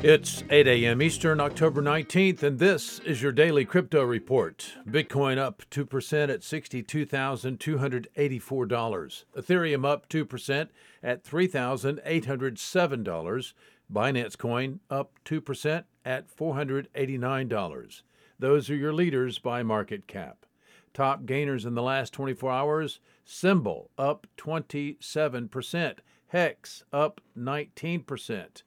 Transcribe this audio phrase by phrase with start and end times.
[0.00, 1.02] It's 8 a.m.
[1.02, 4.74] Eastern, October 19th, and this is your daily crypto report.
[4.88, 9.24] Bitcoin up 2% at $62,284.
[9.36, 10.68] Ethereum up 2%
[11.02, 13.52] at $3,807.
[13.92, 18.02] Binance Coin up 2% at $489.
[18.38, 20.46] Those are your leaders by market cap.
[20.94, 25.94] Top gainers in the last 24 hours Symbol up 27%,
[26.28, 28.62] Hex up 19%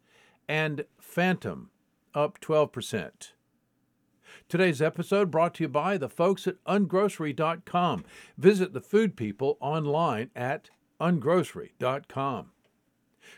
[0.52, 1.70] and Fantom,
[2.14, 3.32] up 12%.
[4.50, 8.04] Today's episode brought to you by the folks at ungrocery.com.
[8.38, 10.70] Visit the food people online at
[11.00, 12.52] ungrocery.com.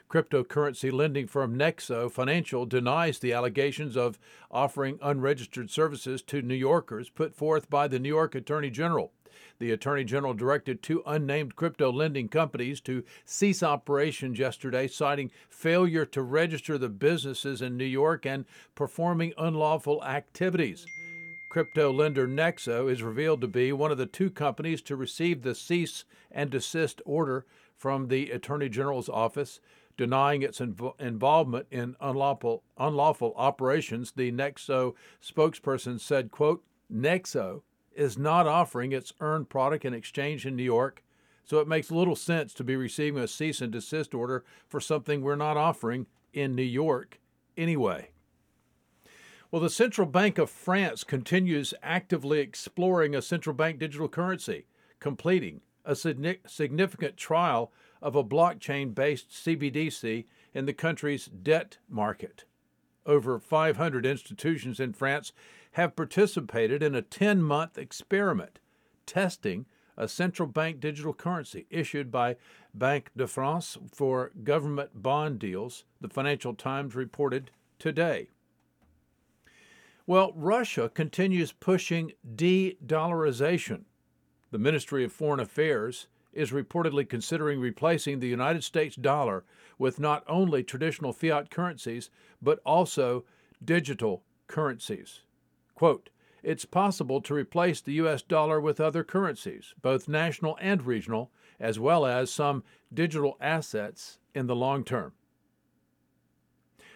[0.10, 4.20] Cryptocurrency lending firm Nexo Financial denies the allegations of
[4.52, 9.12] offering unregistered services to New Yorkers put forth by the New York Attorney General.
[9.60, 16.06] The Attorney General directed two unnamed crypto lending companies to cease operations yesterday, citing failure
[16.08, 20.86] to register the businesses in New York and performing unlawful activities.
[21.54, 25.54] Crypto lender Nexo is revealed to be one of the two companies to receive the
[25.54, 27.46] cease and desist order
[27.78, 29.60] from the Attorney General's office,
[29.96, 34.14] denying its inv- involvement in unlawful, unlawful operations.
[34.14, 37.62] The Nexo spokesperson said, quote, Nexo
[37.96, 41.04] is not offering its earned product in exchange in New York,
[41.44, 45.22] so it makes little sense to be receiving a cease and desist order for something
[45.22, 47.20] we're not offering in New York
[47.56, 48.10] anyway.
[49.54, 54.66] Well, the Central Bank of France continues actively exploring a central bank digital currency,
[55.00, 62.46] completing a significant trial of a blockchain based CBDC in the country's debt market.
[63.06, 65.34] Over 500 institutions in France
[65.74, 68.58] have participated in a 10 month experiment
[69.06, 72.38] testing a central bank digital currency issued by
[72.74, 78.30] Banque de France for government bond deals, the Financial Times reported today.
[80.06, 83.84] Well, Russia continues pushing de dollarization.
[84.52, 89.46] The Ministry of Foreign Affairs is reportedly considering replacing the United States dollar
[89.78, 92.10] with not only traditional fiat currencies,
[92.42, 93.24] but also
[93.64, 95.22] digital currencies.
[95.74, 96.10] Quote,
[96.42, 98.22] it's possible to replace the U.S.
[98.22, 101.32] dollar with other currencies, both national and regional,
[101.62, 105.14] as well as some digital assets in the long term.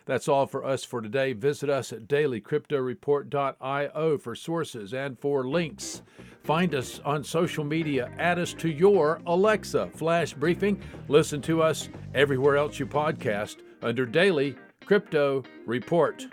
[0.07, 1.33] That's all for us for today.
[1.33, 6.01] Visit us at dailycryptoreport.io for sources and for links.
[6.43, 8.09] Find us on social media.
[8.17, 10.81] Add us to your Alexa flash briefing.
[11.09, 16.25] Listen to us everywhere else you podcast under Daily Crypto Report.